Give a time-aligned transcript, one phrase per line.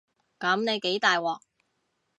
[0.39, 1.41] 噉你幾大鑊